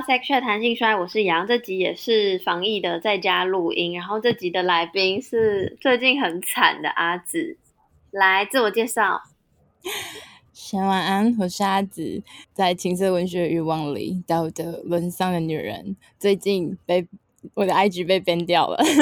[0.00, 1.44] 弹性衰，我是杨。
[1.44, 7.58] 这集也是防疫的在家录音，然后这集的来宾是最近很惨的阿紫，
[8.12, 9.20] 来自我介绍。
[10.52, 12.22] 先晚安，我是阿紫，
[12.52, 17.06] 在情色文学欲望里道德沦丧的女人，最近被
[17.54, 18.76] 我的 IG 被 ban 掉了。
[18.86, 18.94] 对，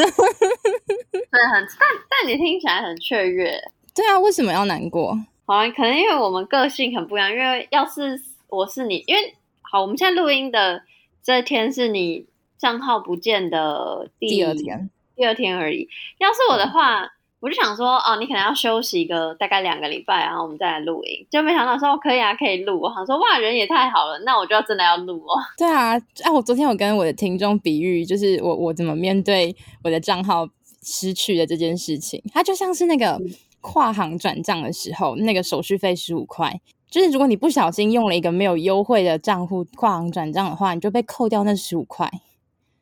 [1.52, 3.60] 很但但你听起来很雀跃。
[3.94, 5.14] 对啊，为什么要难过？
[5.44, 7.30] 好，可能因为我们个性很不一样。
[7.30, 9.34] 因为要是我是你，因为
[9.70, 10.82] 好，我们现在录音的
[11.22, 15.88] 这天是你账号不见的第二天，第二天而已。
[16.18, 17.06] 要是我的话，
[17.40, 21.26] 我就想说，哦，你可能要休息一个大概两个礼拜，然后我们再来录音。
[21.30, 22.80] 就没想到说可以啊，可以录。
[22.80, 25.38] 我想说，哇，人也太好了，那我就要真的要录哦。
[25.58, 30.48] 对啊，哎，我昨天有跟我的听众比喻，就是我我怎么面对我的账号
[30.82, 33.20] 失去的这件事情，它就像是那个。
[33.62, 42.10] 跨行转账的时候，那个手续费十五块，就是如果你不小心用了一个没有优惠的账户跨行转账的话，你就被扣掉那十五块。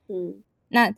[0.09, 0.93] 嗯，那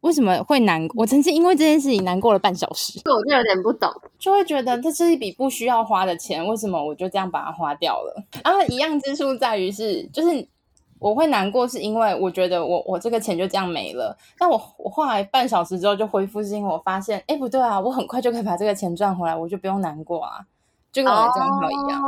[0.00, 0.88] 为什么会难？
[0.94, 3.00] 我曾经因为这件事情难过了半小时。
[3.04, 8.24] 我就有点不懂，就会觉得这是一笔不需要花的钱，为什么我就这样把它花掉了？
[8.44, 10.48] 然后一样之处在于是，就是。
[10.98, 14.16] 我会难过，是因为我觉得我我这个钱就这样没了。
[14.38, 20.46] 但我我后来半小时之后就恢复，是因为我发现，哎，不对啊，我很快就可以把这个钱赚回来，我就不用难过啊，
[20.90, 22.02] 就跟我的账号一样。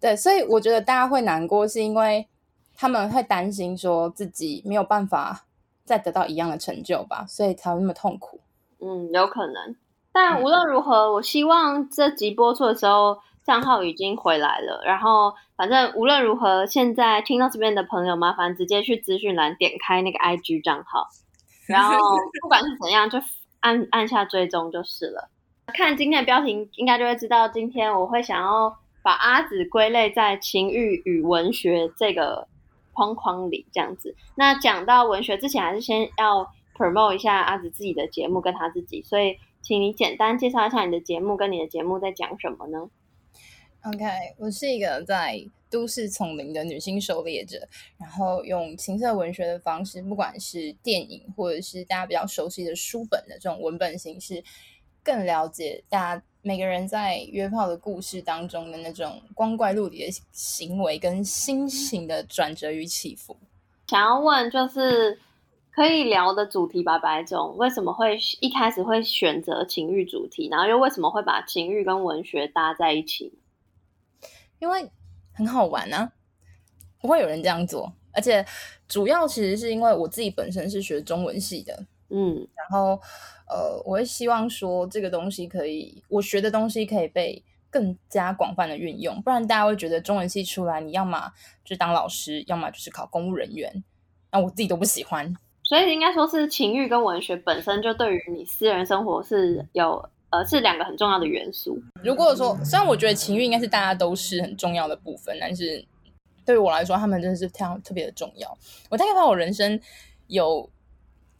[0.00, 2.26] 对，所以我觉得大家会难过，是因为
[2.74, 5.44] 他们会担心说自己没有办法
[5.84, 8.40] 再得到一样的成就吧，所以才会那么痛苦。
[8.80, 9.76] 嗯，有可能。
[10.12, 13.18] 但无论如何，我希望这集播出的时候。
[13.42, 21.08] 账号已经回来了，然后反正无论如何，现在听到这边的朋友，麻烦直接去资讯栏点开那个 IG 账号，
[21.66, 21.96] 然后
[22.42, 23.18] 不管是怎样，就
[23.60, 25.30] 按按下追踪就是了。
[25.68, 32.48] 看今天的标题，应该就会知道今天我会想要把阿紫归类在情欲与文学这个
[32.92, 34.14] 框框里，这样子。
[34.34, 42.90] 那讲到文学之前，还是先要 promote 一下阿紫自己的节目跟他自己，所以请你简单介绍一下你的节目跟你的节目在讲什么呢
[43.82, 44.04] ？OK，
[44.38, 54.42] 我是一个在都市丛林的女性狩猎者，然后用情色文学的方式，不管是电影或者是大家比较熟悉的书本的这种文本形式，
[55.02, 63.36] 更了解大家每个人在约炮的故事当中的那种光怪陆离的行为跟心情的转折与起伏。
[63.88, 65.18] 想要问，就是
[65.70, 73.32] 可以聊的主题吧，白总为什么会一开始会选择情欲主题，然后又为什么会把情欲跟文学搭在一起？
[74.58, 74.90] 因为
[75.32, 76.12] 很好玩啊，
[77.00, 78.44] 不会有人这样做，而且
[78.88, 83.00] 主要其实是因为我自己本身是学中文系的，嗯，然后
[83.48, 91.32] 呃，我会希望说这个东西可以，我学的东西可以被更加广泛的运用，不然大家会觉得中文系出来，你要么
[91.64, 93.82] 就当老师，要么就是考公务人员，
[94.30, 100.08] 那我自己都不喜欢，所以应该说是情欲跟文学本身就对于你私人生活是有。
[100.32, 101.76] 呃，是两个很重要的元素。
[102.04, 105.84] 如果说，虽然我觉得情欲应该是大家都是很重要的部分，但是
[106.46, 108.56] 对于我来说，他们真的是非常特别的重要。
[108.88, 109.80] 我大概把我人生
[110.28, 110.70] 有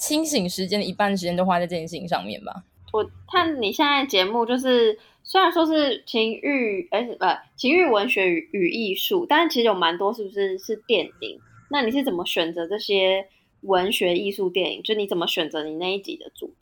[0.00, 2.64] 清醒时间的一半时间都花在这件事情上面吧。
[2.92, 7.24] 我看你现在节目就是，虽然说是情欲，哎，不，
[7.54, 11.38] 情欲文学与与艺术，但是其实有蛮多是不是是电影？
[11.70, 13.28] 那你是怎么选择这些
[13.60, 14.82] 文学艺术电影？
[14.82, 16.54] 就你怎么选择你那一集的主题？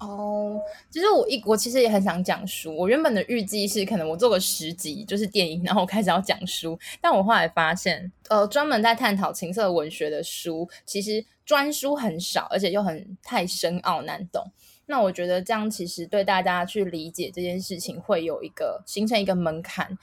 [0.00, 0.58] 哦，
[0.88, 2.74] 其实我一我其实也很想讲书。
[2.74, 6.76] 我原本的预计是可能我做个十集就是电影，然后开始要讲书。
[7.02, 14.40] 但我后来发现，呃，专门在探讨情色文学的书，其实专书很少，而且又很太深奥难懂。
[14.86, 19.98] 那我觉得这样其实对大家去理解这件事情会有一个形成一个门槛，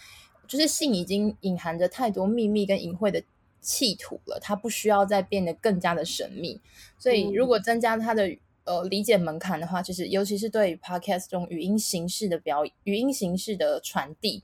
[0.46, 3.24] 就是信已经隐含着太多秘密跟隐晦的
[3.62, 6.59] 企图了，它不需要再变得更加的神秘。
[7.00, 8.38] 所以如果增加它的。
[8.68, 14.44] 呃，理解门槛的话，其实尤其是对 podcast 这种语音形式的表语音形式的传递，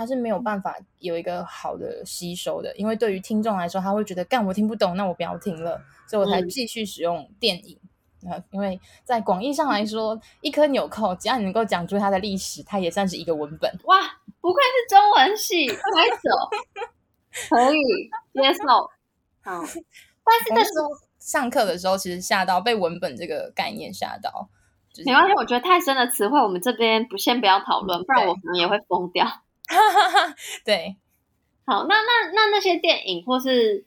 [0.00, 2.74] 它是没有办法有一个好的吸收的。
[2.74, 7.78] 因为对于听众来说，他会觉得干我听不懂，那我不要听了，所以我才继续使用电影。
[8.26, 13.70] 啊，因为在广义上来说，一颗纽扣只要你能够讲出它的历史，它也算是一个文本。
[13.84, 14.00] 哇，
[14.40, 15.76] 不愧是中文系，快
[16.16, 17.78] 走， 可以
[18.32, 18.66] 接受。
[19.42, 19.60] 好，
[20.24, 20.88] 但是那时候。
[21.20, 24.48] 上课的时候，其实吓到被文本这个概念吓到。
[25.04, 29.26] 没关系，我觉得太深的词汇，我们这边不先不要讨论，不然我可能也会疯掉。
[30.64, 30.96] 对，
[31.64, 33.84] 好，那那那那些电影，或是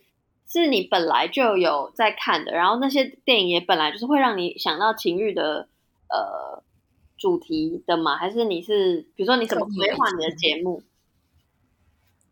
[0.47, 5.67] 是你本来就有在看的，然后那些电影也本来就是会让你想到情欲的
[6.09, 6.63] 呃
[7.17, 8.17] 主题的吗？
[8.17, 10.81] 还是你是比如说你怎么规划你的节目？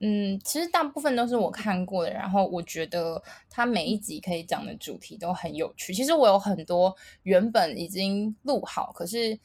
[0.04, 3.22] 嗯，其实大部分都是我看过的，然后我觉得
[3.52, 5.94] 它每一集可以讲的主题都很有趣。
[5.94, 9.38] 其实我有很多原本已经录好，可是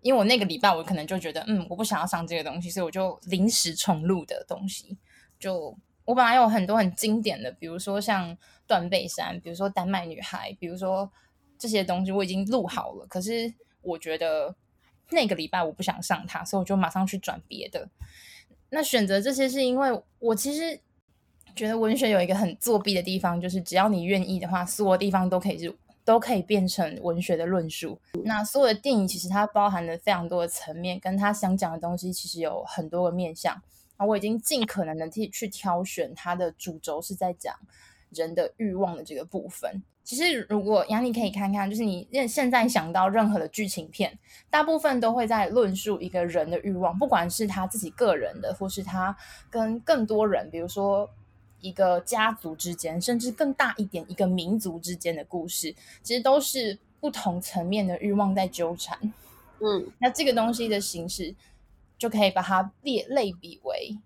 [0.00, 4.96] 因为我那个礼拜我可能就觉得，嗯，我不想要上这个东西，所以我就临时重录的东西。
[5.38, 8.36] 就我本来有很多很经典的，比如说像
[8.66, 11.10] 断背山，比如说丹麦女孩，比如说
[11.58, 13.52] 这些东西我已经录好了，可是
[13.82, 14.54] 我觉得
[15.10, 17.88] 那个礼拜我不想上它，所以我就马上去转别的。
[18.70, 20.80] 那选择这些是因为我其实
[21.56, 25.74] 觉得文学有一个很作弊的地方，就是只要你愿意的话，所有地方都可以是
[26.08, 28.00] 都可以变成文学的论述。
[28.24, 33.54] 那所有的电影其实它包含了非常多的层面，跟他想讲的东西其实有很多个面向。
[33.98, 37.54] 那我已经尽可能的去去挑选它的主轴是在讲
[38.08, 39.82] 人的欲望的这个部分。
[40.02, 44.18] 其实，如果杨你可以看看，就是你现现在想到任何的剧情片，
[44.48, 49.14] 大部分都会在论述一个人的欲望，不管是他自己个人的，或是他
[49.50, 51.06] 跟更多人，比如说
[51.60, 58.98] 一个家族之间，甚至更大一点一个民族之间的故事，其实都是不同层面的欲望在纠缠。
[59.60, 61.34] 嗯，那这个东西的形式
[61.98, 63.96] 就可以把它列类比为，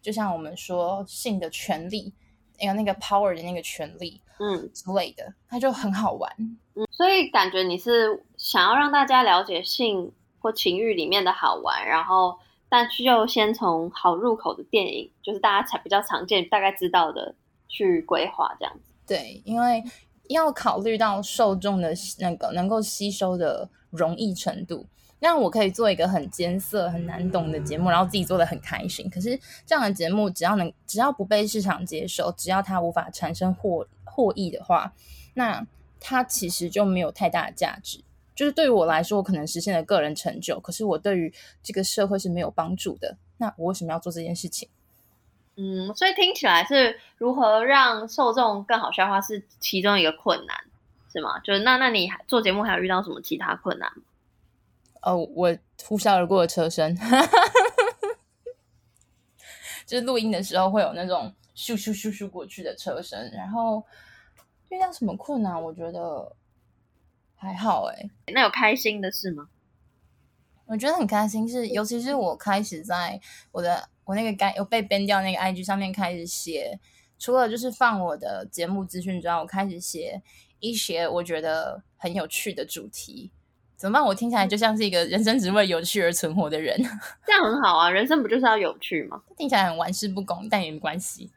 [0.00, 2.12] 就像我们说性的权利，
[2.60, 4.20] 有那个 power 的那个权利。
[4.38, 6.30] 嗯之类的，它就很好玩。
[6.74, 17.34] 嗯，所以感觉你是想要让大家了解性或情欲里面的好玩，然后但就先从好入口的电影，就是大家才比较常见、大概知道的
[17.68, 18.92] 去规划这样子。
[19.06, 19.82] 对，因为
[20.28, 24.86] 要考虑到受众的那个能够吸收的容易程度。
[25.18, 29.08] 那我可以做一个很艰涩、很难懂的节目，然后自己做的很开心。
[29.08, 34.92] 可是这样的节目，只要能只要不被市场接受，只要它无法产生获获益的话，
[35.32, 35.66] 那
[35.98, 38.00] 它其实就没有太大的价值。
[38.36, 43.16] 就是对于我来说，我可能实现了个人成就，可是我对于这个社会是没有帮助的。
[43.38, 44.68] 那我为什么要做这件事情？
[45.56, 50.54] 嗯，所以听起来是如何让受众更好消化是其中一个困难，
[51.10, 51.40] 是吗？
[51.40, 54.02] 就是那那你做节目还有遇到什么其他困难吗？
[55.00, 56.94] 哦，我呼啸而过的车声，
[59.86, 63.18] 就是录音的时候会有那种咻咻咻咻过去的车声。
[63.32, 63.82] 然后
[64.68, 65.62] 遇到什么困难？
[65.62, 66.30] 我觉得
[67.36, 68.10] 还好哎。
[68.32, 69.48] 那有开心的事吗？
[70.66, 73.20] 我觉得很开心，是尤其是我开始在
[73.52, 76.78] 我的我那个该有被 ban 掉那个 IG 上面开始写，
[77.18, 80.20] 除了就是放我的节目资讯之外，我开始写
[80.58, 83.30] 一些我觉得很有趣的主题。
[83.76, 84.02] 怎么办？
[84.02, 86.76] 我听起来就像是一个人生只为有趣而存活的人，
[87.26, 87.90] 这样很好啊！
[87.90, 89.22] 人生不就是要有趣吗？
[89.36, 91.30] 听起来很玩世不恭，但也没关系。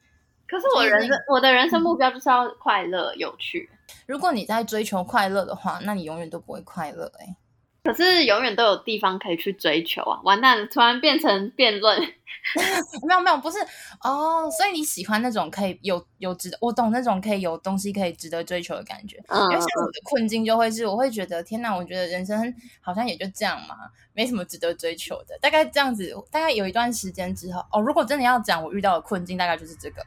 [0.50, 3.70] 可是我人生，我的人生目标就是要快乐、有趣。
[4.08, 7.36] 如果你在追求快乐的话，那你永远都不会快乐哎。
[7.82, 10.20] 可是永远都有地方可以去追求啊！
[10.24, 11.98] 完蛋了，突然变成辩论。
[13.08, 13.58] 没有没有，不是
[14.04, 14.50] 哦。
[14.52, 19.18] 所以你喜欢那种可以有有值得，我懂那种可以有东西可以值得追求的感觉。
[19.28, 23.76] 嗯，因为像我的困境就会是，我会觉得天哪，我觉得人生好像也就这样嘛，
[24.14, 25.38] 没什么值得追求的。
[25.42, 30.06] 大概这样子，大概有一段时间之后，哦，如果真的要讲我遇到的困境，大概就是这个，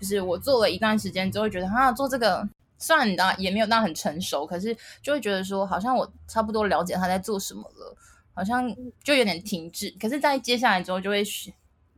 [0.00, 2.48] 就是我做了一段时间之后，觉得啊，做这个。
[2.82, 7.94] 虽然你知道也没有到很成熟，可是就会觉得说，好像我差不多了解他在做什么了，
[8.32, 8.74] 好像
[9.04, 9.94] 就有点停滞。
[10.00, 11.22] 可是，在接下来之后，就会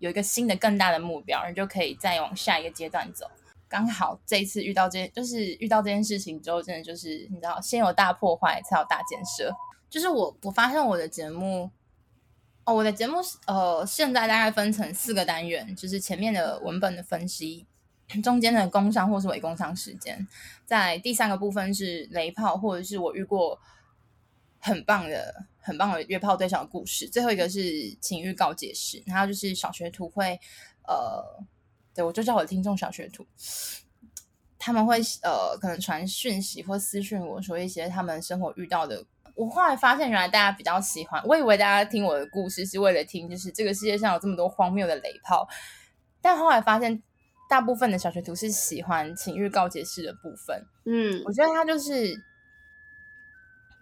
[0.01, 3.31] 有一个新的、更大的目标，你就可以再往下一个阶段走。
[3.69, 9.55] 刚好这一次遇到这，就是遇到这件事情之后，真的就是你知道，先有大破坏，才有大建设。
[9.89, 11.71] 就是我，我发现我的节目，
[12.65, 17.67] 哦，我的节目呃，现在大概分成四个单元，就是前面的文本的分析。
[18.23, 20.29] 中间的工商或是伪工商时间，
[20.67, 23.59] 在第三个部分是雷炮，或者是我遇过
[24.59, 27.09] 很棒的、很棒的约炮对象的故事。
[27.09, 30.39] 最后一个是情欲告解室，然后就是小学徒会，
[30.87, 31.25] 呃，
[31.95, 33.27] 对我就叫我的听众小学徒，
[34.59, 39.03] 他们会呃可能传讯息或私讯我说一些他们生活遇到的。
[39.35, 45.49] 我后来发现，原来大家比较喜欢，我以为大家听我的故事是为了听，就是这个世界上有这么多荒谬的雷炮，
[46.21, 47.03] 但后来发现。
[47.53, 52.19] 大部分的小学徒是喜欢情欲告解式的部分，嗯，我觉得他就是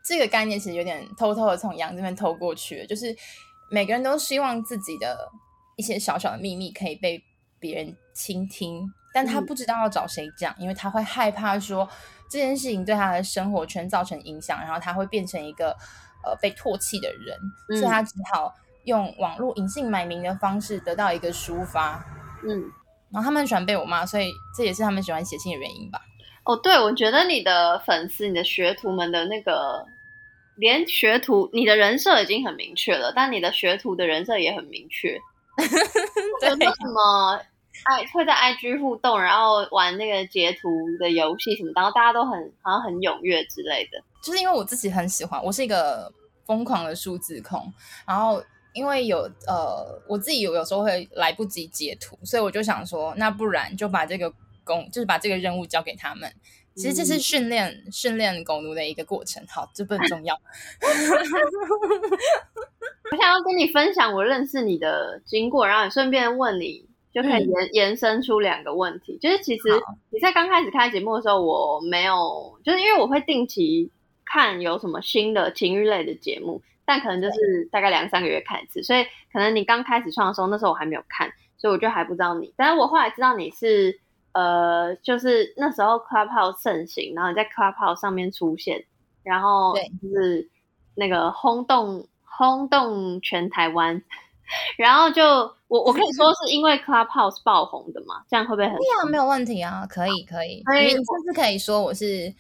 [0.03, 3.17] 这个概念，其实有点偷偷的从杨这边偷过去，就是
[3.71, 5.31] 每个人都希望自己的
[5.77, 7.23] 一些小小的秘密可以被
[7.61, 11.89] 别人倾听，但他不知道要找谁讲，因为他会害怕说
[12.29, 15.71] 这件事情对他的生活圈造成影响，然后他会变成一个
[16.25, 17.39] 呃被唾弃的人，
[17.79, 22.05] 所以他只好用网络隐姓埋名的方式得到一个抒发，
[22.43, 22.69] 嗯。
[23.13, 26.01] 然后他们喜欢被我骂，所以这也是他们喜欢写信的原因吧。
[26.45, 29.85] 哦，对，我觉得你的粉丝、你的学徒们的那个，
[30.57, 35.19] 连学徒，你的人设已经很明确了，但你的学徒的人设也很明确。
[35.61, 37.39] 为什么
[37.85, 44.03] 爱会在 IG 互动，然后玩那个截图的游戏什么，然后大家都很好像很踊跃之类的。
[44.23, 46.11] 就是因为我自己很喜欢，我是一个
[46.47, 47.73] 疯狂的数字控，
[48.07, 54.33] 然后因为有呃，我自己有有时候会来不及截图，所以我就想说，那不然就把这个
[54.65, 56.33] 工，就是把这个任务交给他们。
[56.77, 60.35] 其实这是训练训练狗奴的一个过程，好，这不很重要。
[63.11, 69.19] 我想要跟你分享我认识你的经过，然后也顺便问你，就可以延延伸出两个问题。
[69.21, 69.65] 就是其实
[70.11, 73.91] 你在刚开始开节目的时候，我没有，就是因为我会定期
[74.25, 82.53] 看有什么新的情欲类的节目，但可能就是大概两三个月看一次，所以可能你刚开始创的时候，那时候我还没有看，所以我就还不知道你。
[82.57, 84.01] 但是我后来知道你是。
[84.33, 88.85] 呃，就是那时候 Clubhouse 盛行，然后你在 Clubhouse 上面出现，
[89.25, 90.49] 然后就是
[90.95, 94.01] 那个轰动轰动全台湾，
[94.79, 95.25] 然后就
[95.67, 98.77] 我我可以说 是因为 Clubhouse 爆红的嘛，这样会不会很？
[98.77, 102.33] 对啊，没有问题啊，可以可以，你甚至可以说我是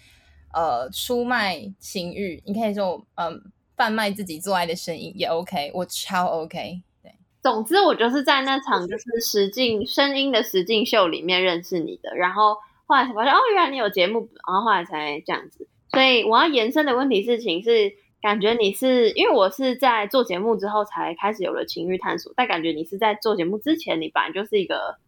[0.55, 6.83] 呃出卖情欲，你可以说嗯贩卖自己做爱的声音也 OK，我超 OK。
[7.03, 7.11] 对
[7.41, 15.67] 总之，我就是在那场就是实境声音的实境秀里面认识你的，然后后来才发现哦，原来你有节目，然后后来才这样子。
[15.89, 24.99] 所以我要延伸的问题事情是，感觉你是因为我是在做节目之后才开始有了情欲探索，但感觉你是在做节目之前，你本来就是一个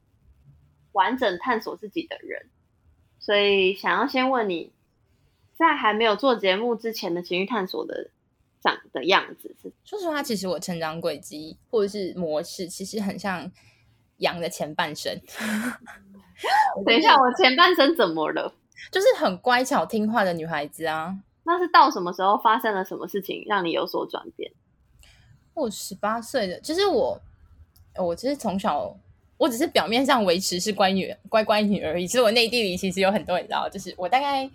[0.92, 2.48] 完整探索自己的人。
[3.18, 4.72] 所以想要先问你，
[5.58, 8.08] 在还没有做节目之前的情欲探索的。
[8.62, 13.50] 长的样子是，说实话，其实我成长轨迹或者是模式，其实很像
[14.18, 15.12] 羊的前半生。
[16.86, 18.54] 等一下，我前半生怎么了？
[18.90, 21.16] 就是很乖巧听话的女孩子啊。
[21.44, 24.52] 那是到什么时候发生了什么事情让你有所转变？
[25.54, 27.20] 我十八岁的，其实我，
[27.96, 28.96] 我其实从小，
[29.36, 32.06] 我只是表面上维持是乖女乖乖女而已。
[32.06, 34.48] 其实我内地里其实有很多人知道，就是我大概。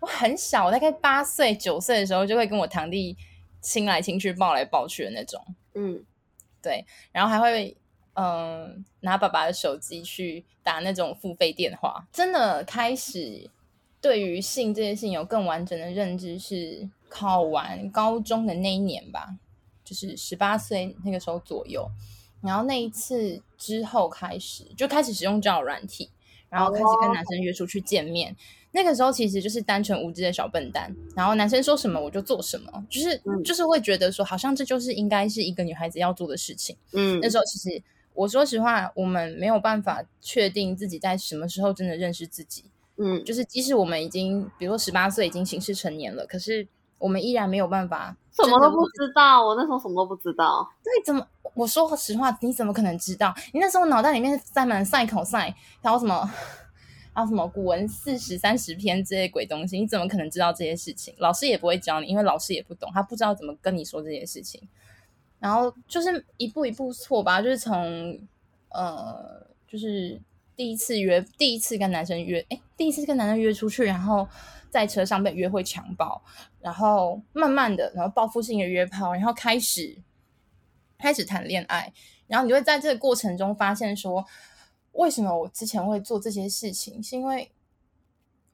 [0.00, 3.16] 我很小，大概八岁、九岁的时候，就会跟我堂弟
[3.60, 5.40] 亲来亲去、抱来抱去的那种。
[5.74, 6.04] 嗯，
[6.62, 7.76] 对，然后还会
[8.14, 12.06] 嗯拿爸爸的手机去打那种付费电话。
[12.12, 13.50] 真的开始
[14.00, 19.36] 对于性这件事情有更完整的认知，是考完高中的那一年吧，
[19.84, 21.86] 就是十八岁那个时候左右。
[22.42, 26.10] 然后那一次之后开始就开始使用交友软体，
[26.48, 28.34] 然后开始跟男生约出去见面。
[28.72, 36.76] 那个时候其实就是单纯无知的小笨蛋，然后男生说什么我就做什么，就是就是会觉得说好像这就是应该是一个女孩子要做的事情。
[36.92, 37.82] 嗯，那时候其实
[38.14, 42.64] 我说实话，我们没有办法确定自己在什么时候真的认识自己。
[42.96, 49.44] 嗯，就是即使我们已经比如说十八岁已经行事成年了，可是我们依然没有办法什么都不知道。
[49.44, 50.70] 我那时候什么都不知道。
[50.84, 53.34] 对，怎么我说实话，你怎么可能知道？
[53.52, 56.30] 你那时候脑袋里面塞满赛口赛，然后什么？
[57.12, 61.12] 啊什么古文四十三十篇这些鬼东西，你怎么可能知道这些事情？
[61.18, 64.62] 老师也不会教你，因为老师也不懂，他不知道怎么跟你说这些事情。
[65.40, 68.16] 然后就是一步一步错吧，就是从
[68.68, 70.20] 呃，就是
[70.54, 74.28] 第一次约，第一次跟男生约，哎，第一次跟男生约出去，然后
[74.70, 76.22] 在车上被约会强暴，
[76.60, 79.96] 然后慢慢的，然后报复性的约炮，然后开始
[80.96, 81.92] 开始谈恋爱，
[82.28, 84.24] 然后你会在这个过程中发现说。
[85.00, 87.02] 为什么我之前会做这些事情？
[87.02, 87.50] 是因为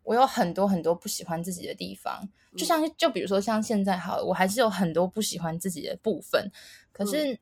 [0.05, 6.49] 我有很多很多不喜欢自己的地方，就像就比如说像现在好，我还是有很多不喜欢自己的部分。
[6.93, 7.37] 可是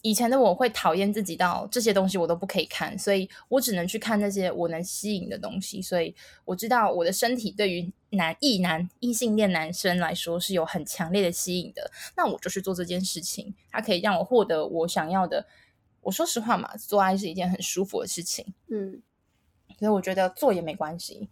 [0.00, 5.82] 以前的我会讨厌自己到这些东西我都不可以看，所以我只能去看那些我能吸引的东西。
[5.82, 6.14] 所以
[6.46, 11.90] 我知道我的身体对于男异男异性恋男生来说是有很强烈的吸引的。
[12.16, 15.46] 那我就去做这件事情，它可以让我获得我想要的。
[16.06, 19.02] 我说实话嘛，做爱是一件很舒服的事情，嗯，
[19.76, 21.28] 所以我觉得做也没关系。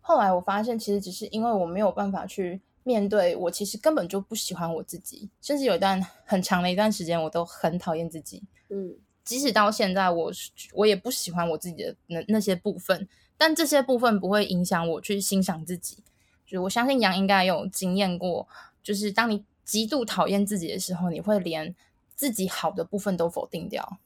[0.00, 10.32] 后来我发现，其实只是因为我没有办法去面对，我其实根本就不喜欢我自己，甚至有一段很长的一段时间，我都很讨厌自己，嗯，即使到现在，我
[10.72, 15.98] 我也不喜欢我自己的那那些部分，但这些部分不会影响我去欣赏自己。
[16.44, 18.48] 就我相信杨应该有经验过，
[18.82, 21.72] 就是当你极度讨厌自己的时候，你会连
[22.16, 23.98] 自己好的部分都否定掉。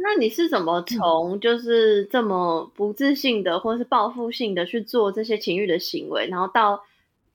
[0.00, 6.84] 那你是怎么从就是这么不自信的，或是报复性的去做这些情欲的行为，然后到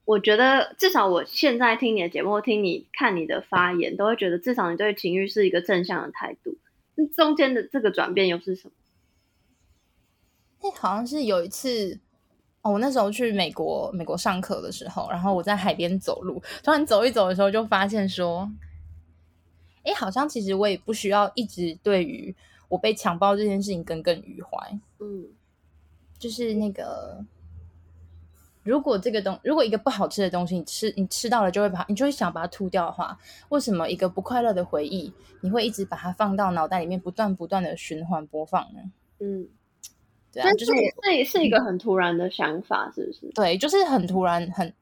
[0.05, 6.55] 我觉得至少我现在听你的节目，听你看你的发言，都会觉得至少你对情欲是一个正向的态度。
[6.95, 8.73] 那中间的这个转变又是什么？
[10.61, 11.99] 哎，好像是有一次
[12.61, 18.49] 哦，我那时候去美国美国上课的时候，然后我在海边走路，突然走一走的时候，就发现说，
[19.83, 22.33] 哎，好像其实我也不需要一直对于。
[22.73, 24.79] 我被强暴这件事情耿耿于怀。
[24.99, 25.27] 嗯，
[26.17, 27.23] 就是那个，
[28.63, 33.15] 如果这个东，如果一个不好吃的东西，你吃你吃到了就会把，你就会想把它吐掉的话，
[33.49, 38.79] 为什么一个不快乐的回忆，你会一直把它放到脑袋里面，不断不断的循环播放呢？
[39.19, 39.47] 嗯，
[40.31, 43.31] 对啊，就是我这也是一个很突然的想法，是不是？
[43.35, 44.73] 对，就是很突然，很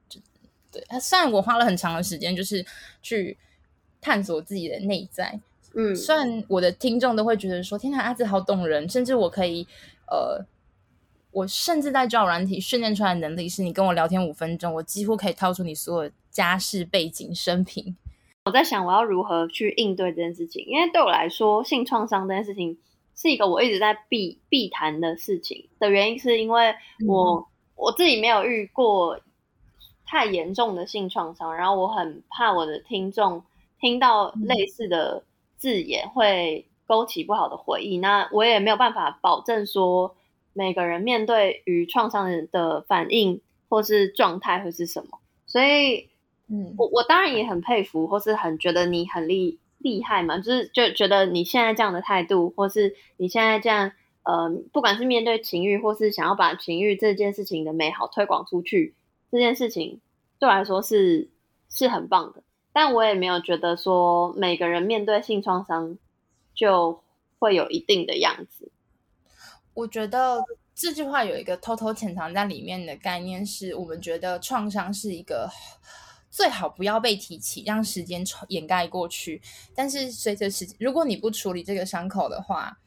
[0.72, 0.82] 对。
[1.02, 2.66] 虽然我花了很长的时间，就是
[3.02, 3.38] 去
[4.00, 5.38] 探索自己的内在。
[5.74, 9.66] 嗯，虽然我的听众都会觉得说：“天哪，阿紫好懂人。”甚至我可以，
[10.08, 10.46] 呃，
[11.32, 17.96] 我甚至在教软体训练出来的能力，是你跟我聊天五分钟，我几乎可以掏出你所有家世背景、生平。
[18.44, 20.66] 我在想，我要如何去应对这件事情？
[20.68, 22.78] 因为对我来说，性创伤这件事情
[23.16, 25.70] 是一个我一直在避避谈的事情。
[25.80, 26.76] 的原因是因为
[27.08, 29.18] 我我自己没有遇过
[30.06, 33.42] 太严重的性创伤，然后我很怕我的听众
[33.80, 35.24] 听到类似的。
[35.62, 40.16] 字眼会勾起不好的回忆，那我也没有办法保证说
[40.54, 46.10] 每个人面对于创伤的反应或是状态会是什么，所以，
[46.50, 53.92] 嗯，我我当然也很佩服或是很觉得你很厉厉害嘛，就是就觉得你现在这样的态度，或是你现在这样，
[54.24, 58.96] 呃，不管是面对情欲，或是想要把情欲这件事情的美好推广出去，
[59.32, 60.02] 这件事情
[60.40, 61.30] 对我来说是
[61.70, 62.42] 是很棒的。
[62.74, 65.98] 但我也没有觉得说每个人面对性创伤
[66.54, 67.04] 就
[67.38, 68.72] 会有一定的样子。
[69.74, 70.42] 我觉得
[70.74, 75.50] 这句话有一个偷偷潜藏在里面的概念，是我们觉得创伤是一个
[76.30, 79.42] 最好不要被提起，让时间掩盖过去。
[79.76, 82.78] 但是随着时间，如果你不处理这个伤口的话，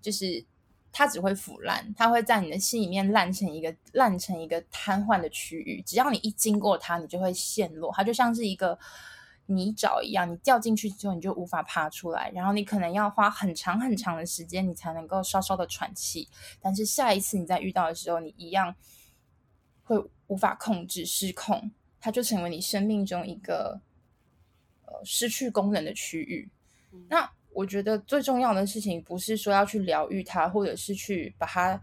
[0.00, 0.44] 就是
[0.92, 5.82] 它只会腐烂，它会在你的心里面烂成一个烂成一个瘫痪的区域。
[5.84, 8.78] 只要你一经过它，你就会陷落，它就像是一个。
[9.46, 16.28] 泥沼一样，你掉进去之后你就无法爬出来，然后你可能要花很长很长的时间，你才能够稍稍的喘气。
[16.60, 18.74] 但是下一次你再遇到的时候，你一样
[19.82, 23.80] 会无法控制、失控，它就成为你生命中一个
[24.86, 26.50] 呃失去功能的区域。
[27.08, 31.78] 那我觉得最重要的事情不是说要去疗愈它，或者是去把它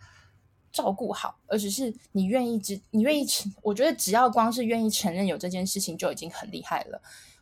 [0.72, 3.54] 照顾好，而只是你愿意只，你愿意承。
[3.62, 7.02] 我觉得只要光是愿意承认有这件事情，就已经很厉害了。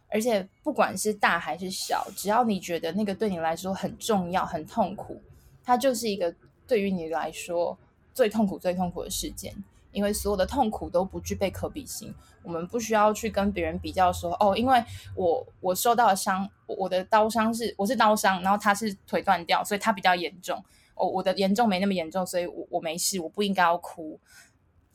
[0.10, 5.22] 而且不管是大还是小，只要你觉得那个对你来说很重要、很痛苦，
[5.64, 6.34] 它就是一个
[6.66, 7.78] 对于你来说
[8.14, 9.54] 最痛苦、最痛苦的事件。
[9.94, 14.84] 因为所有的痛苦都不具备可比性，我们不需要去跟别人比较说哦，因为
[15.16, 20.64] 我我受到的伤，我的刀伤是我是刀伤，然后他是腿断掉，所以他比较严重。
[20.94, 24.20] 哦，我的严重没那么严重，所以我我没事，我不应该要哭。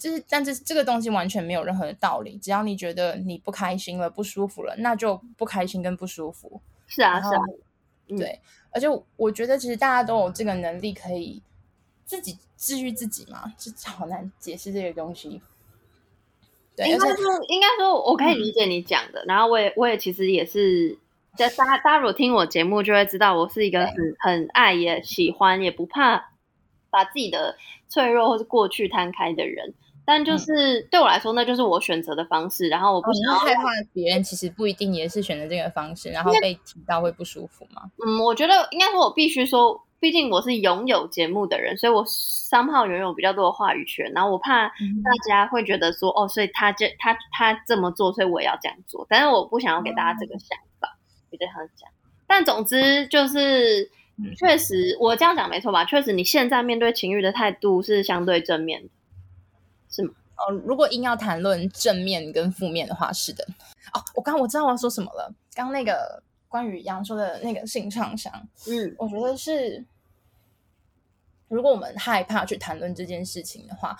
[0.02, 2.36] 就是，但是这个东西完全没有任何的道理。
[2.38, 6.60] 只要你觉得你不开心了、不舒服了，那就不开心跟不舒服。
[6.88, 7.40] 是啊，是啊，
[8.18, 8.40] 对。
[8.72, 11.40] 而且我觉得，其实大家都有这个能力，可以
[12.04, 13.54] 自己治愈自己嘛。
[13.56, 15.40] 这好难解释这个东西。
[16.74, 19.24] 对，应该说，应该说，我可以理解你讲的。
[19.28, 20.98] 然后，我也，我也其实也是，
[21.36, 26.32] 在大家，大家如果听我节目，就会知道我是一个很很爱、也喜欢、也不怕
[26.90, 27.56] 把自己的
[27.88, 29.74] 脆弱或是过去摊开的人。
[30.04, 32.68] 但就是对我来说，那就是我选择的方式。
[32.68, 33.62] 然后我不想要害怕
[33.92, 37.82] 别人，其实不一定也是选择这个方式，然后被提到会不舒服吗？
[38.04, 44.10] 嗯，我觉得应该说，我必须说，毕竟我是拥有节目的人，所以我三号拥有比较多的话语权。
[44.12, 49.06] 然后我怕大家会觉得说，哦，所以他这他他这么做，所以我也要这样做。
[49.08, 50.98] 但是我不想要给大家这个想法，
[51.30, 51.88] 我这样讲。
[52.26, 53.90] 但总之就是，
[54.36, 55.84] 确实我这样讲没错吧？
[55.84, 58.88] 确实，你现在面对情欲的态度是相对正面的。
[59.92, 60.14] 是吗？
[60.37, 63.46] 哦，如果硬要谈论正面跟负面的话，是的。
[63.92, 65.33] 哦，我刚我知道我要说什么了。
[65.55, 68.33] 刚那个关于杨说的那个性创伤，
[68.66, 69.85] 嗯，我觉得是，
[71.48, 73.96] 如果我们害怕去谈论这件事情的话，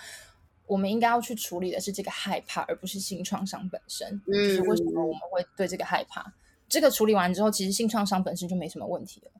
[0.67, 4.09] 我们应该要去处理的是这个害怕，而不是性创伤本身。
[4.27, 6.33] 嗯，就是为什么我们会对这个害怕？
[6.67, 9.31] 这个处理完之后，其实性创伤本身就没什么问题了。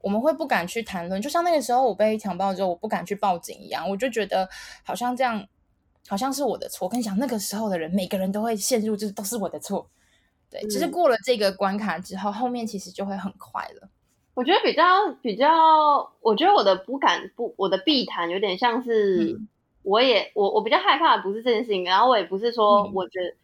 [0.00, 4.48] 我们会不敢去谈论，就像那个时候我被强暴之后，我不敢去报警一样，我就觉得
[4.84, 5.48] 好像这样。
[6.08, 6.86] 好像是我的错。
[6.86, 9.88] 我跟你讲，那个时候的人，每个人都会陷入，就是都是我的错。
[10.50, 13.88] 对，只是过了这个关卡之后，后面其实就会很快了。
[14.32, 14.82] 我觉得比较
[15.20, 19.38] 比较，我觉得我的不敢不，我的避谈有点像是，
[19.82, 23.34] 我也我我比较害怕的不是这件事情，然后我也不是说，我觉得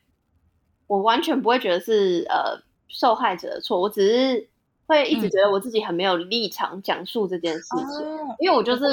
[0.87, 4.49] 我完全不会觉得是呃受害者的错，我只是
[4.87, 8.07] 会一直觉得我自己很没有立场讲述这件事情，
[8.39, 8.85] 因为我就是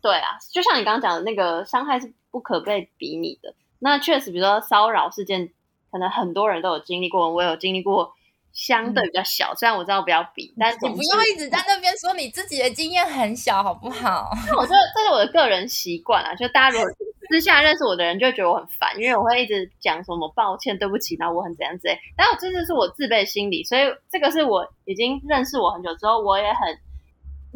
[0.00, 2.12] 对啊，就像你刚刚讲的那个伤害是。
[2.28, 3.54] 不可被比拟的。
[3.78, 5.48] 那确实，比如说骚扰事件，
[5.90, 8.12] 可能很多人都有经历过，我有经历过
[8.52, 14.28] 相对比较小，虽然我知道不要比，但你不要一直在那边说你自己的经验很小，好不好？
[14.46, 16.86] 那我觉得这是我的个人习惯啊，就大家如果
[17.30, 21.98] 私下认识我的人，就觉得我很烦，因为我会一直讲什么抱歉、对不起，然后我很怎样之类。
[22.18, 26.78] 但我这就是我自卑心理，所以这个是我已经认识我很久之后，我也很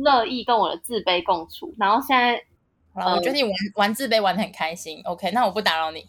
[0.02, 1.74] 乐意跟我的自卑共处。
[1.78, 2.42] 然后现在，
[2.94, 5.00] 我觉得你玩玩自卑玩的很开心。
[5.04, 6.04] OK，那我不打扰你。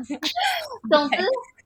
[0.90, 1.16] 总之。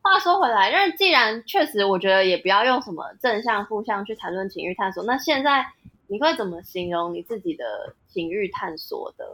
[0.00, 5.04] 话说回来，但既然确实，我觉得也不要用什么正向、负向去谈论情欲探索。
[5.04, 5.66] 那现在
[6.06, 9.26] 你会怎么形容你自己的情欲探索的？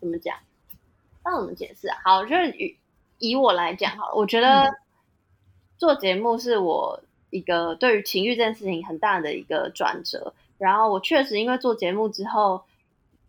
[0.00, 0.36] 怎么讲？
[1.24, 1.96] 那怎么解释啊？
[2.04, 2.76] 好，就是以
[3.18, 4.72] 以我来讲，好了，我觉得
[5.76, 10.34] 做节目是我一个对于情欲这件事情很大的一个转折。
[10.62, 12.62] 然后我确实因为做节目之后，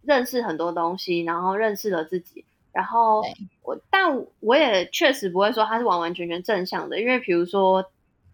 [0.03, 2.45] 认识很多东西，然后认识了自己。
[2.71, 3.23] 然后
[3.63, 7.83] 我，但我也确实不会说它是完完全全正向的，因为比如说，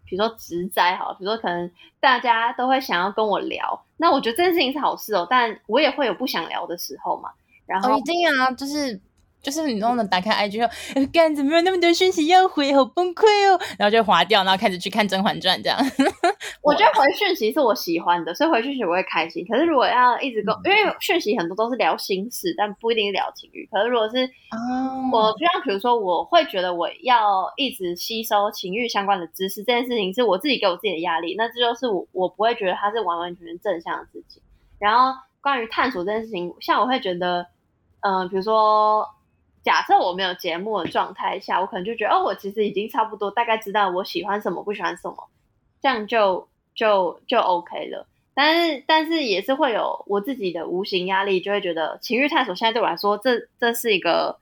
[0.05, 7.31] 比如说直灾哈，比如说可能大家都会想要跟我聊，那我觉得这件事情是好事哦，但我也会有不想聊的时候嘛。
[7.65, 8.99] 然后一定啊，就是。
[9.41, 10.69] 就是你弄的打开 IG 说，
[11.13, 15.79] 干怎么有那么多讯息要回，好崩溃哦，然后就划掉，然后开始去看《甄嬛传》这样。
[16.61, 19.45] 我觉得回讯息是我喜欢的，所以回讯息我会开心。
[19.47, 23.65] 可是如果要一直跟，因为讯息很多都是聊心事，但不一定聊情欲。
[23.71, 24.29] 可是如果是
[25.11, 31.35] 我，就像比如说，我会觉得我要一直吸收情欲相关的知识，这件事情是我自己给我自己的压力。
[31.37, 34.43] 那这就是我，我不会觉得它是完完全全正向的事情。
[34.79, 37.47] 然后关于探索这件事情，像我会觉得，
[38.01, 39.07] 嗯，比如说。
[39.61, 45.29] 假设我没有节目的状态下，我可能就觉得哦，我其实已经差不多大概知道我喜欢什么，不喜欢什么，
[45.81, 48.07] 这样就就就 OK 了。
[48.33, 54.39] 但是但是也是会有我自己的无形压力，就会觉得情欲探索现在对我来说，这这是一个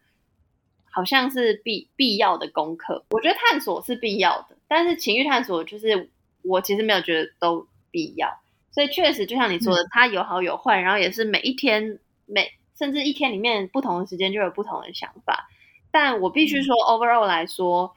[0.91, 3.03] 好像是必必要的功课。
[3.09, 6.11] 我觉得探索是必要的，但是情欲探索就是
[6.43, 8.29] 我其实没有觉得都必要。
[8.71, 12.51] 所以确实就像你说的，它有好有坏，然后也是每一天每。
[12.77, 15.49] 甚至一天里面不同的时间就有不同的想法，
[15.91, 17.95] 但我必须说，overall 来说，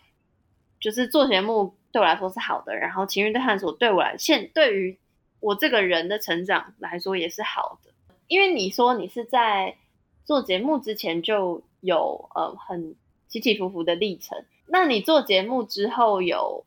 [0.80, 4.98] 就是做节目对我来说是好的，然后情欲的探索对我来现对于
[5.40, 7.90] 我这个人的成长来说也是好的。
[8.26, 9.76] 因为你说你是在
[10.24, 12.94] 做节目之前就有呃很
[13.28, 16.64] 起起伏伏的历程，那你做节目之后有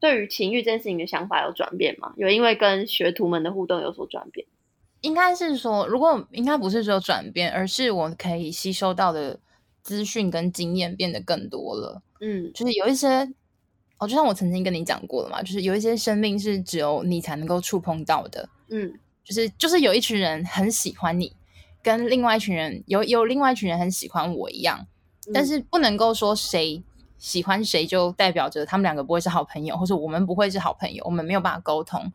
[0.00, 2.14] 对于情欲这件事情的想法有转变吗？
[2.16, 4.46] 有因为跟学徒们的互动有所转变？
[5.04, 9.38] 应该是说，如果应该不是说转变，而是我可以吸收到的
[9.82, 12.00] 资讯跟经验变得更多了。
[12.20, 13.08] 嗯，就是有一些，
[13.98, 18.48] 哦，就像我曾经跟你讲过的嘛，就是有一些生命是只有你才能够触碰到的。
[18.68, 21.36] 嗯，就是就是有一群人很喜欢你，
[21.82, 24.86] 跟另外一群人有有另外一群人很喜欢我一样，
[25.34, 26.82] 但是不能够说谁
[27.18, 32.10] 喜欢谁就代表着他们两个不会是好朋友，或者我们不会是好朋友，我们没有办法沟通。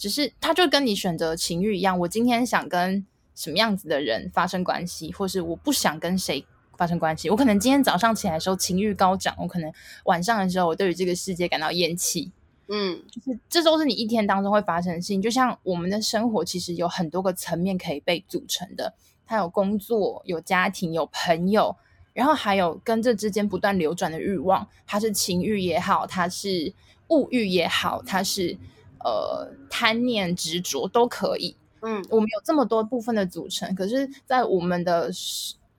[0.00, 1.98] 只是，他就跟你选择情欲一样。
[1.98, 6.42] 我今天想跟什么样子的人发生关系，或是我不想跟谁
[6.78, 7.28] 发生关系。
[7.28, 9.70] 我可能今天早上起来的时候情欲高涨，我可能
[10.04, 12.32] 晚上的时候我对于这个世界感到厌弃。
[12.68, 15.20] 嗯，就是这都是你一天当中会发生的事情。
[15.20, 18.94] 就像我们的生活其实有很多个层面可以被组成的，
[19.26, 21.76] 它有工作、有家庭、有朋友，
[22.14, 24.66] 然后还有跟这之间不断流转的欲望。
[24.86, 26.72] 它是情欲也好，它是
[27.08, 28.56] 物欲也好，它是。
[29.04, 31.56] 呃，贪念、执着都可以。
[31.82, 35.10] 嗯，我们有这么多部分的组成，可是，在我们的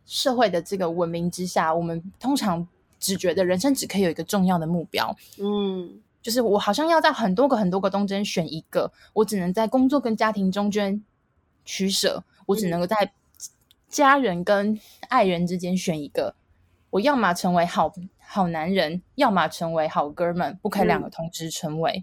[0.05, 2.67] 社会的这个文明之下，我们通常
[2.99, 5.15] 只觉得人生只可以有一个重要的目标。
[5.39, 11.03] 嗯，就是我好像要在很多个、很多个中间选一个，我只能在工作跟家庭中间
[11.63, 13.13] 取舍，我只能够在
[13.87, 14.79] 家人跟
[15.09, 16.33] 爱人之间选一个。
[16.89, 17.93] 我要么成为好。
[18.33, 22.01] 好男人，要么成为好哥们，不可以两个同时成为。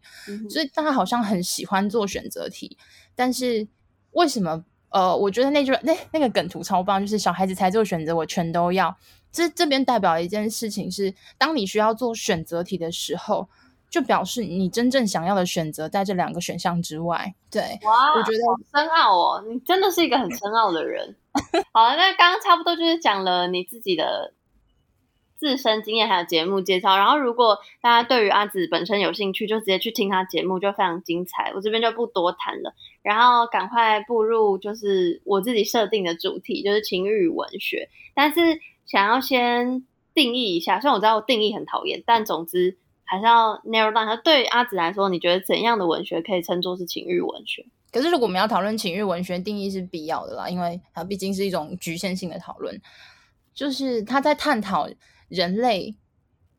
[0.51, 2.77] 所以大家好像很喜欢做选择题，
[3.17, 3.67] 但是
[4.11, 4.63] 为什么？
[4.91, 8.95] 呃，我觉得那句那那个梗图超棒，就是小孩子才做选择，我全都要。
[9.33, 13.49] 这这边代表一件事情是，当你需要做选择题的时候，
[13.89, 17.35] 就表示你真正想要的选择在这两个选项之外。
[17.51, 18.39] 对，哇，我觉得
[18.71, 21.17] 深奥哦，你真的是一个很深奥的人。
[21.73, 24.35] 好，那刚刚差不多就是讲了你自己的。
[25.39, 31.53] 自身经验还有节目介绍，然后如果大家对于阿紫本身有兴趣，就直接去听他节目，就非常精彩。
[31.55, 37.89] 我这边就不多谈了，然后赶快步入就是我自己设定的主题，就是情欲文学。
[38.15, 38.41] 但是
[38.85, 44.21] 想要先定义一下，虽然我知道我定义很讨厌，但总之还是要 narrow down。
[44.23, 47.65] 对阿紫来说，你觉得怎样的文学可以称作是情欲文学？
[47.93, 52.77] 可是如果我们要讨论情欲文学定义是必要的啦，因为它毕竟是一种局限性的讨论，
[53.55, 54.89] 就是他在探讨。
[55.29, 55.97] 人类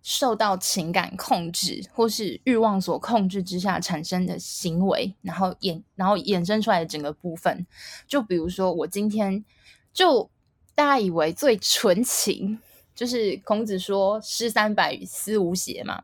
[0.02, 7.68] 受到情感控制或是欲望所控制之下产生的行为，然后衍然后衍生出来的整个部分，
[8.08, 9.44] 就比如说我今天
[9.94, 10.30] 就
[10.74, 12.60] 大家以为最纯情。
[12.96, 16.04] 就是孔子说“诗三百，思无邪”嘛，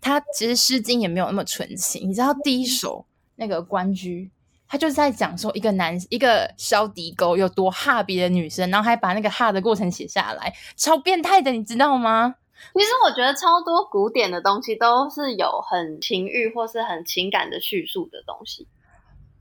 [0.00, 2.10] 他其实《诗经》也没有那么纯情。
[2.10, 4.24] 你知道第一首那个《关雎》，
[4.66, 12.34] 他就是在讲说一个男一个肖迪狗有多哈别的女生，然后还把那个哈的过程写下来，超变态的，你知道吗？
[12.72, 18.66] 其实我觉得超多古典的东西都是有很情欲或是很情感的叙述的东西。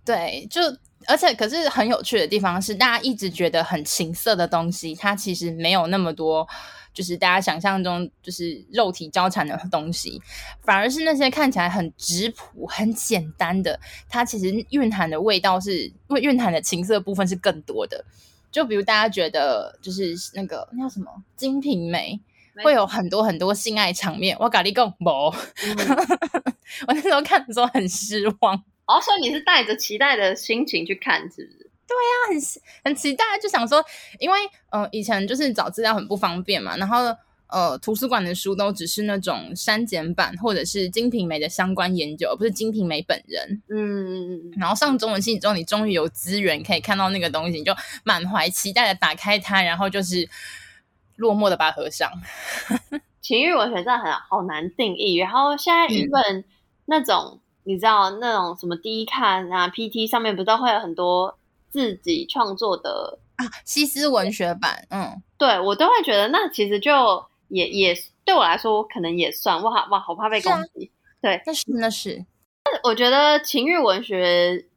[0.06, 0.62] 对，就
[1.08, 6.48] 而且可是很有趣的地方是，大家一直觉得很情色的东西，它其实没有那么多。
[6.94, 10.22] 就是大家想象中就是肉体交缠的东西，
[10.62, 18.06] 反而是那些看起来很质朴、很简单的，它其实蕴含的味道是，蕴含的情色部分是更多的。
[18.52, 22.22] 就比如大家觉得，就是那个那叫什么《金瓶梅》，
[22.64, 24.38] 会有很多很多性爱场面。
[24.40, 25.10] 我跟你讲，不，
[26.86, 28.64] 我那时候看的时候很失望。
[28.86, 31.70] 哦，所以你是带着期待的心情去看，是不是？
[31.86, 32.36] 对呀，很
[32.86, 33.84] 很期待，就想说，
[34.20, 36.98] 因为呃，以前就是找资料很不方便嘛，然后
[37.48, 43.62] 呃，图书馆的书都只是那种删减版或者是《金瓶梅》的相关研究，不是《金瓶梅》本人。
[43.70, 50.28] 嗯，然后上中文系之后，你终于有资源可以看到那个东西，你就满怀期待的打开它，然后就是
[51.18, 52.10] 落寞的把它合上。
[53.22, 56.44] 情欲文学真的很好难定义，然后现在一本
[56.86, 61.38] 那种你知道那种什么低看啊 PT 上面不都会有很多。
[61.74, 72.24] 自己创作的啊，西斯文学版，嗯，对我都会觉得那其实就也也对我来说可能也算哇哇，好怕被攻击，对，那是那是，
[72.84, 74.68] 我觉得情欲文学，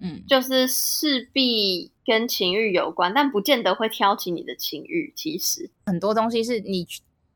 [0.00, 5.12] 嗯，就是势必跟情欲有关，但不见得会挑起你的情欲。
[5.14, 6.86] 其实很多东西是你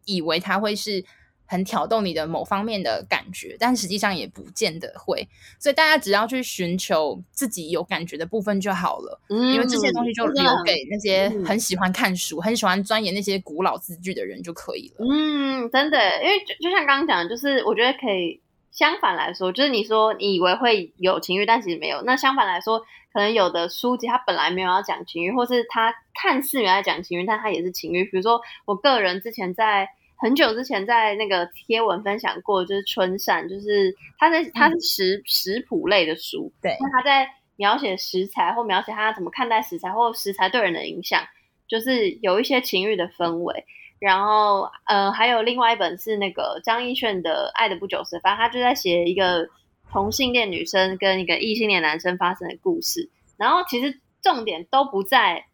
[0.06, 1.04] 以为它会是。
[1.50, 5.26] 很挑动你的某方面的感觉，但实际上也不见得会，
[5.58, 9.20] 所以大家只要去寻求自己有感觉的部分就好了。
[9.28, 15.04] 嗯，因为这些东西就留给那些很喜欢看书、很喜欢钻研那些古老字句的人就可以了。
[15.04, 22.00] 嗯，真的，因为就就像刚刚讲，就是我觉得可以相反来说，就是你说你以为会有情欲，但其实没有。
[22.02, 22.78] 那相反来说，
[23.12, 28.04] 可能有的书籍它本来没有要讲情欲，或是它看似原来讲情欲，但它也是情欲。
[28.04, 29.88] 比如说，我个人之前在。
[30.20, 41.22] 很久之前在那个贴文分享过，就是春扇，就是他在他是食食谱类的书，对，那他在描写食材或描写他怎么看待食材或食材对人的影响，
[41.66, 43.64] 就是有一些情欲的氛围。
[43.98, 49.48] 然后，呃，还有另外一本是那个张艺炫的《爱的不久时》，反正他就在写一个
[49.90, 53.10] 同性恋女生跟一个异性恋男生发生的故事。
[53.38, 55.46] 然后其实重点都不在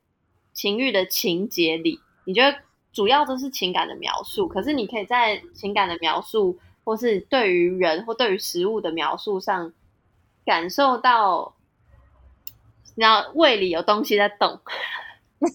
[0.52, 2.58] 情欲的情节里，你觉得？
[2.96, 9.70] 主要都是情感的描述，可是你可以在情感的描述，或是对于人或对于食物的描述上，
[10.46, 11.54] 感受到，
[12.94, 14.62] 然后胃里有东西在动。
[15.38, 15.46] 不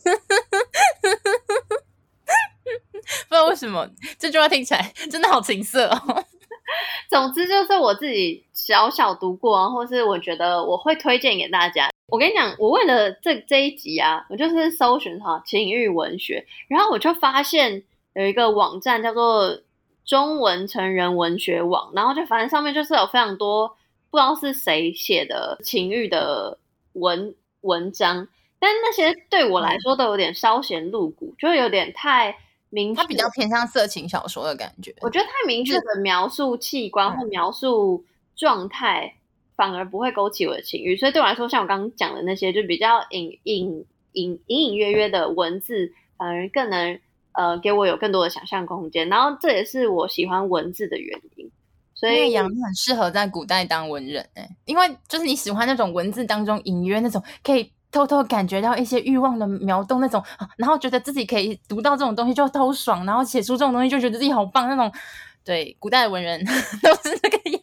[3.29, 6.23] 知道为什么这句话听起来真的好情色哦。
[7.09, 11.89] 总之就是我自己小小读过，或是我觉得我会推荐给大家。
[12.11, 19.61] 我跟你讲，我为了这这一集啊，我就是搜寻哈情欲文学，然后我就发现有一个网站叫做
[20.03, 23.69] 中文成人文学网，然后就反正上面就是有非常多
[24.09, 26.59] 不知道是谁写的情欲的
[26.93, 28.27] 文文章，
[28.59, 32.35] 但那些对我来说都有点稍显露骨，就有点太
[32.69, 34.93] 明，它比较偏向色情小说的感觉。
[34.99, 38.03] 我觉得太明确的描述器官或描述
[38.35, 39.15] 状态。
[39.61, 46.99] 反而不会勾起我的情欲，所以对我来说，像我刚刚讲的那些，就比较隐隐隐隐隐约约的文字，反而更能
[47.33, 49.07] 呃给我有更多的想象空间。
[49.07, 51.51] 然后这也是我喜欢文字的原因。
[51.93, 60.23] 所以杨很适合在古代当文人哎，因为就是你喜欢那种文字当中隐约那种可以偷偷感觉到一些欲望的苗动那种，
[60.57, 64.91] 然后觉得自己可以读到这种东西就偷爽，然后写出这种东西就觉得自己好棒那种。
[65.43, 66.43] 对，古代的文人
[66.81, 67.60] 都是这个样子。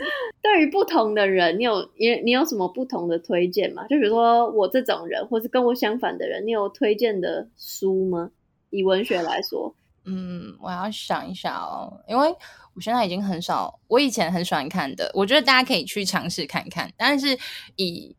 [0.42, 3.82] 对于不同的人，你有你你有什么不同的推荐吗？
[3.88, 8.30] 就比如说我这种人，或是跟我相反的人，你有推荐的书吗？
[8.70, 12.28] 以文学来说，嗯，我要想一下哦，因为
[12.74, 16.92] 我现在已经很少，我以前很喜欢看的，我觉得大家可以去尝试看看。
[16.96, 17.36] 但是
[17.76, 18.14] 以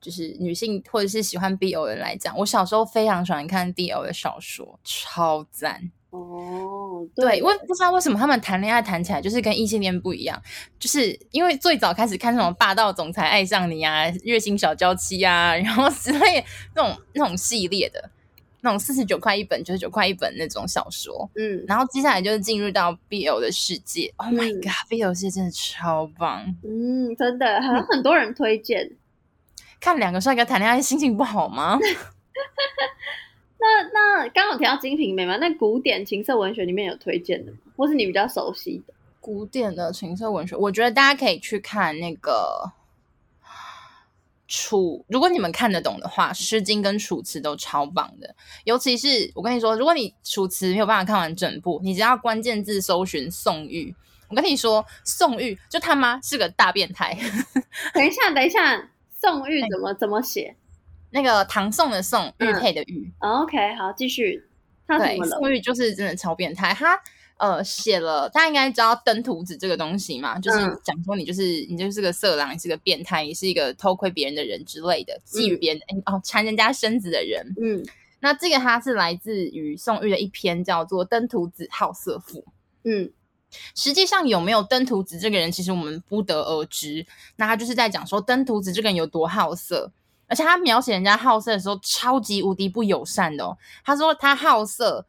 [0.00, 5.92] 就是女性或者是喜欢 BL 的人来讲，我小时候非常喜欢看 BL 的小说，超赞。
[6.12, 10.40] 哦，对，我不知道为什么他们谈恋爱谈起来就是跟异性恋不一样，
[10.78, 16.44] 就是因为最早开始看那种霸道总裁爱上你啊、月薪小娇妻啊， 然后之类
[16.74, 18.10] 那种那种系列的，
[18.60, 21.30] 那种四十九块一本、九十九块一本那种小说。
[21.34, 24.12] 嗯然后接下来就是进入到 BL 的世界。
[24.18, 26.44] Oh my 嗯 god，BL 世界真的超棒！
[26.62, 28.90] 嗯，真的，好像很多人推荐。
[29.80, 31.78] 看两个帅哥谈恋爱，心情不好吗？
[33.62, 37.58] 那那刚好提到《金瓶梅》嘛，那古典情色文学里面有推荐的吗？
[37.76, 38.92] 或是你比较熟悉的？
[39.20, 42.72] 古典的情色文学，我觉得大家可以去看那个
[44.48, 48.34] 楚，如果你们看得懂的话，《诗经》跟《楚辞》都超棒的。
[48.64, 53.94] 尤其是我跟你说，如果你《楚辞》没有办法看完整部，你只要关键字搜寻宋玉，
[54.28, 57.16] 我跟你说，宋玉就他妈是个大变态。
[57.94, 60.56] 等一下，等一下，宋玉怎么怎么写、
[61.12, 64.42] 那个唐宋的宋，玉嗯佩的玉，哦、？OK，好，继续。
[64.86, 66.74] 他对，宋玉就是真的超变态。
[66.74, 66.98] 他
[67.38, 77.54] 呃写了，大家应该知道登徒子这个东西嘛，就是嗯讲说你就是你就是个色狼，你是个变态，你是一个偷窥别人的人之类的，觊觎别人、哎哦缠人家身子的人。
[77.60, 77.84] 嗯
[78.20, 82.38] 那这个他是来自于宋玉的一篇叫做《登徒子好色赋》。
[82.84, 83.10] 嗯
[83.74, 87.04] 实际上有没有登徒子这个人，其实我们不得而知。
[87.36, 89.92] 那他就是在讲说登徒子这个人有多好色，
[90.32, 93.54] 而且他描写人家好色的时候超级无敌不友善的哦。
[93.84, 95.06] 他说他好色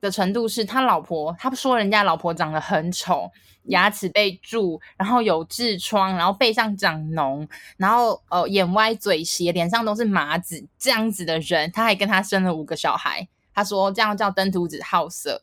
[0.00, 3.30] 的程度是他老婆，他说人家老婆长得很丑，
[3.66, 13.28] 牙齿被蛀，然后有痔疮，然后背上长脓，然后呃眼歪嘴斜，脸上都是麻子，这样子的人，他还跟他生了五个小孩。
[13.54, 15.40] 他说这样叫登徒子好色。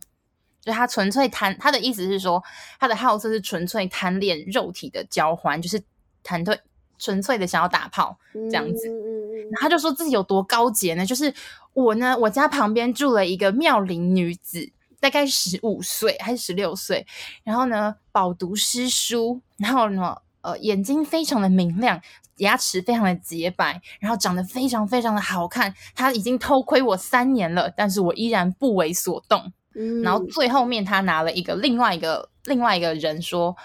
[0.59, 2.43] 就他纯粹贪，他的意思是说，
[2.77, 5.81] 他的好色是纯粹贪恋肉体的交欢，就是
[6.21, 6.59] 贪对
[6.99, 8.19] 纯粹的想要打炮。
[8.33, 11.03] 这样子然后他就说自己有多高洁呢？
[11.03, 11.33] 就是
[11.73, 17.07] 我呢，我家旁边住了一个妙龄女子，大概十五岁还是十六岁，
[17.43, 21.99] 然后呢饱读诗书，然后呢呃眼睛非常的明亮。
[22.39, 25.73] 牙齿非常的洁白，然后长得非常非常的好看。
[25.93, 29.51] 他已经偷窥我三年了，但是我依然不为所动。
[29.75, 33.57] 嗯，然后最后面他拿了一个另外一个另外一个人说，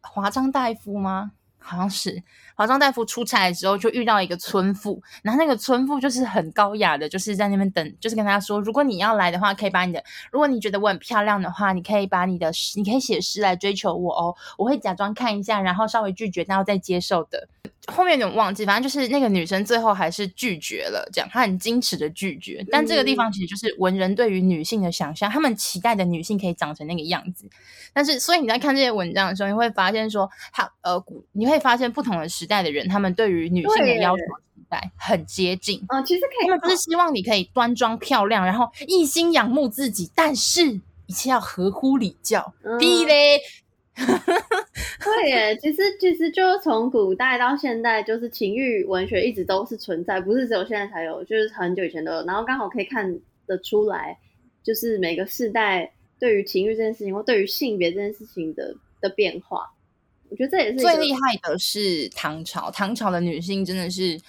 [0.00, 1.32] 华章大夫吗？
[1.58, 2.22] 好像是
[2.58, 17.46] 华章大夫出差的时候就遇到一个村妇，然后那个村妇就是很高雅的，就是在那边等，就是跟他说，如果你要来的话，可以把你的，如果你觉得我很漂亮的话，你可以把你的，你可以写诗来追求我哦，我会假装看一下，然后稍微拒绝，然后再接受的。
[17.92, 22.64] 后面有点忘记，反正就是那个女生最后还是拒绝了，这样她很矜持的拒绝。
[22.70, 27.48] 但这个地方其实就是文人对于女性的想象，他们期待的女性可以长成那个样子。
[27.92, 34.22] 但是，所以你在看这些文章的时候，你会发现说，他呃，古你会发现不同的时代的人，他们对于女性的要求
[34.54, 35.82] 期待很接近。
[35.88, 42.52] 嗯，其实可以他们不是希望你可以端庄漂亮，然后一心仰慕自己，但是一切要合乎礼教。
[42.62, 43.40] 嗯屁嘞！
[45.04, 52.24] 对耶，其实其实就从古代到现代，就是情欲文学一直都是存在，不是只有现在才有，就是很久以前都有。
[52.24, 54.18] 然后刚好可以看得出来，
[54.62, 59.72] 就是每个世代对于情欲这件事情，或对于性别这件事情的的变化。
[60.28, 64.20] 我觉得这也是最厉害的是唐朝，唐朝的女性真的是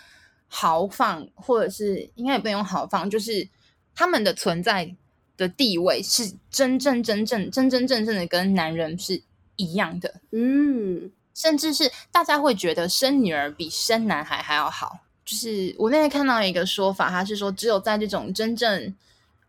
[0.47, 3.47] 豪放，或者是应该也不能用豪放，就是
[3.93, 4.95] 她们的存在
[5.36, 9.21] 的地位是真正真正真真正正的跟男人是
[9.60, 15.00] 一样的，嗯甚至是大家会觉得生女儿比生男孩还要好。
[15.24, 18.95] 就是我那天看到一个说法，他是说只有在这种真正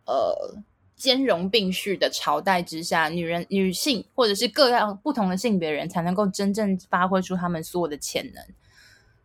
[0.04, 0.54] 呃
[0.94, 8.44] 兼容并蓄的朝代之下，女人、女性或者是各样不同的性别人才能够真正发挥出他们所有的潜能。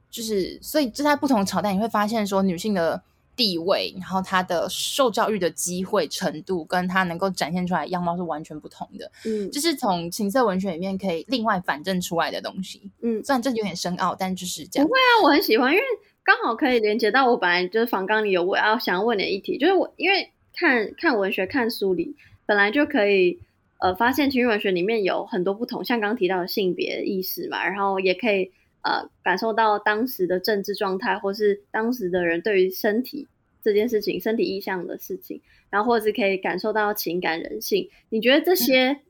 [0.10, 3.04] 就是所以，就在不同的朝代，你会发现说女性的
[3.36, 9.12] 地位，然后他的受教育的机会程度，跟他能够展现出来的样貌是完全不同的。
[9.26, 12.89] 嗯这是从情色文学里面可以另外反证出来的东西。
[13.02, 14.88] 嗯，虽然这有点深奥，但就是这样。
[14.88, 15.84] 不会啊我很喜欢，因为
[16.24, 23.39] 刚好可以连接到我本来就是访纲里有我要想要问的议题，就是我因为看看文学看书里本来就可以
[23.80, 28.52] 呃发现情欲文学里面有很多不同，像刚刚提到的性别意识嘛，然后也可以
[28.86, 33.28] 呃感受到当时的政治状态，或是当时的人对于身体
[33.63, 37.89] 这件事情、身体意向的事情，然后或者是可以感受到情感人性。
[38.10, 39.01] 你觉得这些、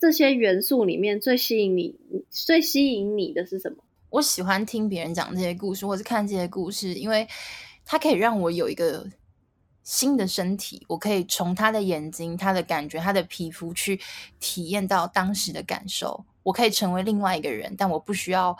[0.00, 1.94] 这些元素里面最吸引你、
[2.30, 3.84] 最吸引你的是什么？
[4.08, 7.28] 我喜欢听别人讲这些故事，或是看这些故事，因为
[7.84, 9.06] 它可以让我有一个
[9.82, 14.00] 新的身体，我可以从他的眼睛、他的感觉、他的皮肤去
[14.40, 16.24] 体验到当时的感受。
[16.42, 18.56] 我可以成为另外一个人，但我不需要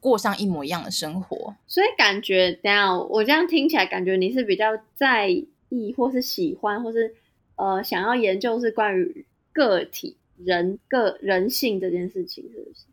[0.00, 1.54] 过上一模一样的生活。
[1.66, 5.28] 所以感觉，等一下我这样听起来，感觉你是比较在
[5.68, 7.14] 意，或是喜欢，或是
[7.56, 12.86] 呃想要研究是关于个体人个人性这件事情，是不是？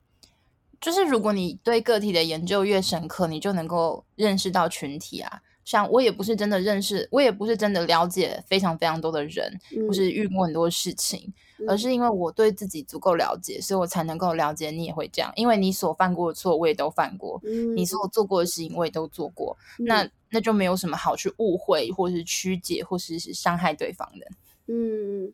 [0.81, 5.41] 就是如果你对个体的研究越深刻，你就能够认识到群体啊。
[5.63, 11.33] 像我也不是真的认识，我也不是真的了解非常非常多的人，或是遇过很多事情，
[11.67, 15.31] 而是因为我对自己足够了解，所以我才能够了解你也会这样。
[15.35, 17.39] 因为你所犯过的错，我也都犯过；
[17.75, 19.57] 你所做过的事情，我也都做过。
[19.79, 24.25] 那那就没有什么好去误会，或是曲解，或是是伤害对方的。
[24.67, 25.31] 嗯，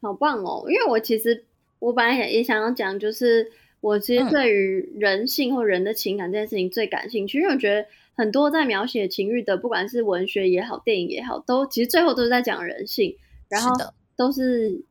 [0.00, 0.64] 好棒哦！
[0.68, 1.44] 因为我其实
[1.78, 7.86] 我本来也也想要讲，就是我其实对于人性或人的情感这件事情最感兴趣，因为我觉得
[8.16, 13.16] 很多在描写情欲的，不管是文学也好，电影也好，都其实最后都是在讲人性，
[13.48, 13.70] 然后
[14.16, 14.82] 都是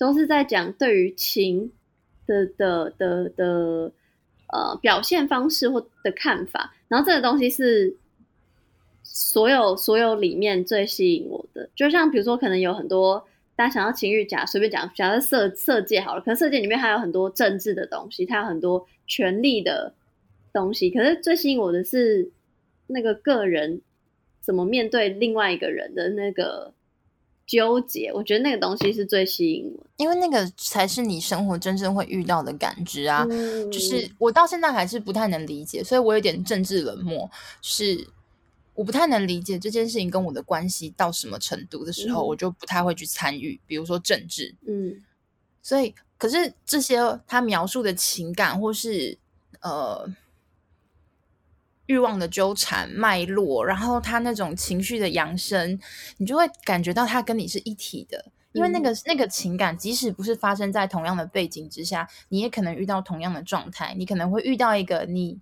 [0.00, 1.70] 都是在讲对于情
[2.26, 3.92] 的的的的
[4.52, 7.96] 呃表现方式或的看法，然后这个东西是。
[9.12, 13.26] 所有所有里面最吸引我的，就像比如说，可能有很多
[13.56, 19.94] 大家想要情欲假，随便讲，假设色色界好了，可是色界里面还有很多政治的东西，它有很多权力的
[20.52, 20.90] 东西。
[20.90, 22.30] 可是最吸引我的是
[22.86, 23.80] 那个个人
[24.40, 26.72] 怎么面对另外一个人的那个
[27.50, 33.26] 纠结，我觉得那个东西是最吸引我，因为那个才是你生活真正会遇到的感知啊。
[33.72, 37.28] 就是我到现在还是不太能理解，所以我有点政治冷漠，
[37.60, 38.06] 是。
[38.72, 43.60] 我不太能理解这件事情跟我的关系到什么程度的时候，我就不太会去参与。
[43.66, 45.04] 比如说政治，嗯，
[45.60, 46.96] 所以可是这些
[47.26, 49.18] 他描述的情感或是
[49.60, 50.08] 呃
[51.90, 55.78] 欲望的纠缠脉络，然后他那种情绪的扬升，
[56.18, 65.40] 你就会感觉到他跟你是一体的，因为那个那个情感，即使不是发生在同样的背景之下，你也可能遇到同样的状态，你可能会遇到一个你。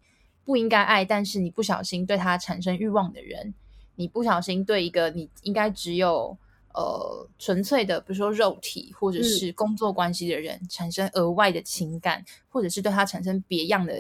[0.49, 3.53] 不应该爱，但是你不小心对他产生欲望的人，
[3.97, 6.35] 你不小心对一个你应该只有
[6.73, 13.95] 呃纯粹的，比如说肉体或者是工作关系的人产生额外的情感，或者是对他产生别样的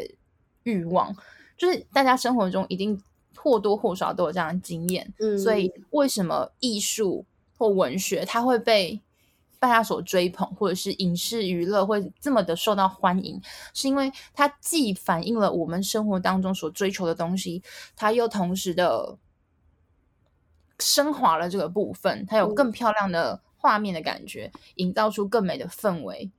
[0.62, 1.14] 欲望，
[1.58, 2.98] 就是大家生活中一定
[3.36, 5.12] 或多或少都有这样的经验。
[5.18, 7.26] 嗯，所以为什么艺术
[7.58, 9.02] 或文学它会被？
[9.60, 13.42] 大家所追捧，或者是影视娱乐会这么的受到欢迎，
[13.74, 17.60] 是因为它既反映了我们生活当中所追求的东西，
[17.96, 19.18] 它又同时的
[20.78, 26.30] 升华了这个部分，它有更漂亮的画面的感觉，营造出更美的氛围。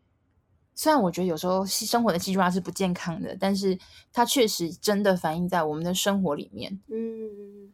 [0.79, 3.77] 虽然我觉得有时候生活的戏剧化是不健康的，但是
[4.13, 6.79] 它确实真的反映在我们的生活里面。
[6.87, 7.73] 嗯，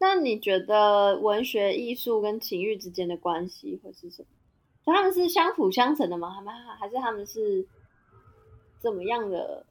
[0.00, 4.92] 那你觉得文学艺术跟情欲之间的关系会是什么？
[4.92, 6.34] 他们是相辅相成的吗？
[6.34, 7.64] 他们还是他们是
[8.80, 9.64] 怎么样的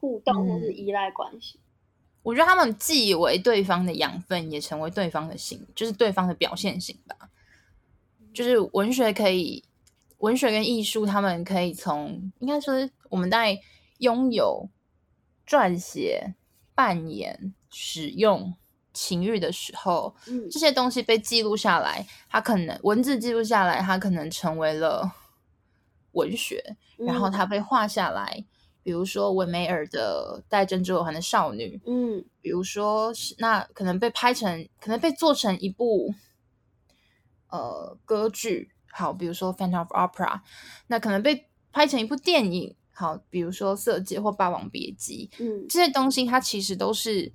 [0.00, 1.60] 互动或是依赖关系？
[2.22, 7.28] 我觉得他们既为对方的养分，也成为对方的性，就是对方的表现型吧。
[8.32, 9.62] 就是文学可以，
[10.20, 12.74] 文学跟艺术，他们可以从应该说
[13.10, 13.60] 我们在
[13.98, 14.70] 拥有、
[15.46, 16.34] 撰写、
[16.74, 18.54] 扮演、使用。
[18.92, 20.12] 情欲的时候，
[20.50, 25.08] 这些东西被记录下来，它可能文字记录下来，它可能成为了
[26.10, 28.44] 文学，然后它被画下来。
[28.82, 36.12] 比如说维梅尔的戴珍珠耳环的少女，嗯，比如说那可能被拍成，可能被做成一部
[37.48, 40.36] 呃歌剧，好，比如说《Phantom of Opera》，
[40.88, 47.32] 那可能被拍成一部电影，好，比如说《色戒》或《霸王别姬》，嗯，这些东西它其实都是。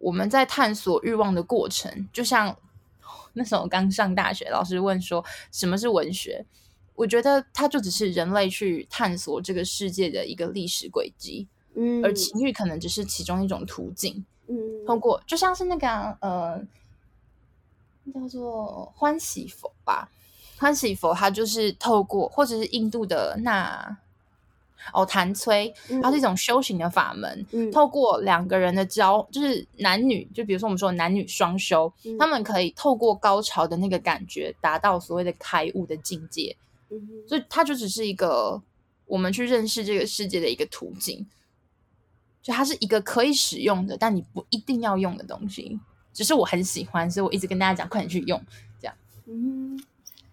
[0.00, 2.56] 我们在探索欲望的过程，就像
[3.34, 6.46] 那时候刚上大学，老师问说什么是文学，
[6.94, 15.88] 我觉得它就只是人类去探索这个世界的一个历史轨迹，嗯，而情欲可能只是其中一种途径，嗯，通过就像是那个
[16.20, 16.64] 呃
[18.14, 20.08] 叫做欢喜佛吧，
[20.58, 23.98] 欢喜佛，它就是透过或者是印度的那。
[24.94, 25.70] 哦，弹催，
[26.02, 27.44] 它是一种修行的法门。
[27.50, 36.56] 嗯，透过两个人的交，就是男女，就比如说我们说男女双修，他们可以透过高潮的那个感觉，达到所谓的开悟的境界。
[36.90, 38.62] 嗯，所以它就只是一个
[39.04, 41.26] 我们去认识这个世界的一个途径。
[42.40, 45.78] 就它是一个可以使用的，但你不一定要用的东西。
[46.14, 48.40] 只是我很喜欢，所以我一直跟大家讲，快点去用。
[48.80, 48.94] 这样，
[49.26, 49.78] 嗯，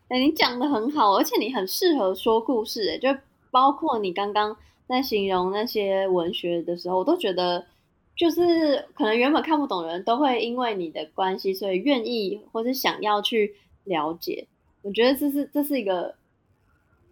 [0.07, 3.09] 哎，你讲的很好，而且你很适合说故事，哎，就。
[3.51, 7.65] 包括你刚刚在形容那些文学的时候，我都觉得，
[8.13, 14.49] 就是可能原本看不懂的人都会因为你的关系，所以愿意或是想要去了解。
[14.81, 16.15] 我觉得这是这是一个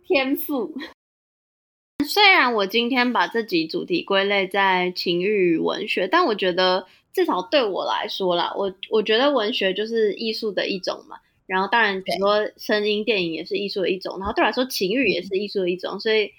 [0.06, 0.76] 天赋。
[2.06, 11.20] 虽然我今天把这集主题归类在情欲与文学，但我觉得至少对我来说啦，我我觉得文学就是艺术的一种嘛。
[11.46, 14.18] 然后，当然，比如说声音电影也是艺术的一种。
[14.20, 16.00] 然后对我来说，情欲也是艺术的一种。
[16.00, 16.32] 所以，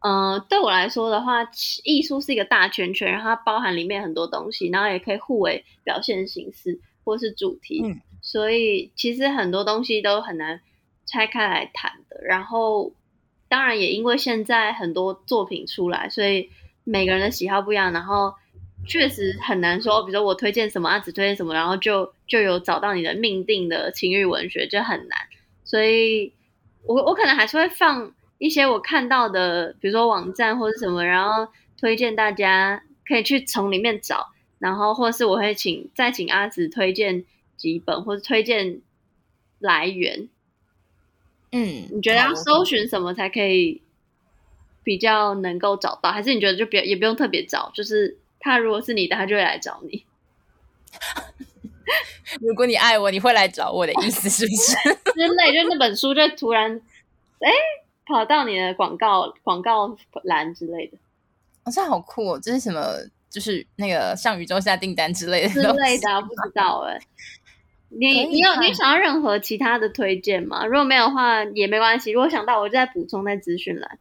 [0.00, 1.38] 嗯，对我来说的话，
[1.84, 7.82] 艺术是一个大圈圈，然后它包含里面很多东西，然后也可以互为表现形式或是主题。
[7.84, 10.60] 嗯，所以其实很多东西都很难
[11.06, 12.22] 拆开来谈的。
[12.24, 12.92] 然后，
[13.48, 16.50] 当然也因为现在很多作品出来，所以
[16.84, 18.32] 每个人的喜好不一样，然后
[18.86, 25.18] 确实很难说，比如说我推荐什么啊，只推荐什么，然后就就有找到你的命定的情欲文学，就很难。
[25.64, 26.32] 所以
[26.84, 28.12] 我我可能还是会放。
[28.38, 31.50] 一些我看到的，比如说网站或者什么，然后
[31.80, 34.26] 推荐大家可以去从里面找，
[34.58, 37.24] 然后或是我会请再请阿紫推荐
[37.56, 38.82] 几本或者推荐
[39.58, 40.28] 来源。
[41.50, 43.80] 嗯，你觉得要搜寻什么才可以
[44.84, 46.12] 比较能够找到？
[46.12, 50.04] 还是你觉得就别也不用特别找，就是他如果是你的，他就会来找你。
[52.40, 54.74] 如果你爱我，你会来找我的意思 是不是？
[55.12, 56.80] 之类，就那本书就突然
[57.40, 57.50] 哎。
[58.08, 60.96] 跑到你的广告广告栏之类的，
[61.64, 62.40] 哦，这好酷哦！
[62.40, 62.80] 这是什么？
[63.28, 67.00] 就是那个向宇宙下订单之类的之类的，不知道哎。
[67.90, 70.64] 你你有你想要任何其他的推荐吗？
[70.66, 72.12] 如果没有的话也没关系。
[72.12, 73.98] 如果想到，我就再补充在资讯栏。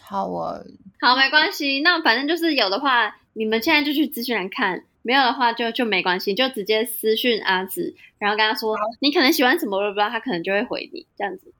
[0.00, 0.64] 好哦，
[1.00, 1.80] 好，没关系。
[1.80, 11.52] 那反正就是有的话，你们现在就去资讯栏看；没有的话，就就没关系，就直接私讯阿紫，然后跟他说你可能喜欢什么，我不知道，他可能就会回你，这样子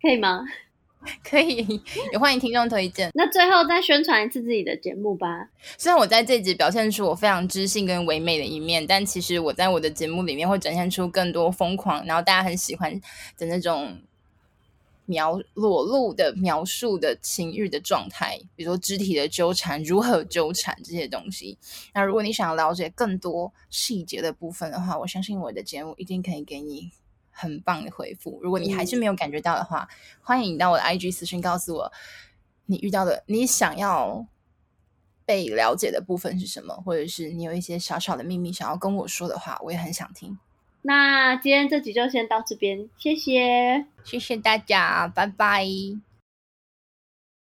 [0.00, 0.46] 可以吗？
[1.22, 1.82] 可以，
[2.12, 3.10] 也欢迎听众推荐。
[3.14, 5.48] 那最后再宣传一次自己的节目吧。
[5.76, 12.98] 虽然我在这集表现出我非常知性跟唯美的一面，但其实我在我的节目里面会展现出更多疯狂，然后大家很喜欢
[13.36, 13.98] 的那种
[15.06, 21.58] 描裸露的描述的情欲的状态，比如说肢体的纠缠，如何纠缠这些东西。
[21.92, 26.92] 那如果你想要了解更多细节的部分的话，我相信我的节目一定可以给你。
[27.36, 28.38] 很棒的回复。
[28.40, 29.88] 如果你还是没有感觉到的话，
[30.22, 31.92] 欢迎你到我的 IG 私信告诉我
[32.66, 34.24] 你遇到的、你想要
[35.26, 40.38] 被了解的部分是什么，或者是你有一些小小的秘密想要跟我说的话，我也很想听。
[40.86, 45.64] 那今天这集就先到这边，谢谢，谢谢大家，拜拜。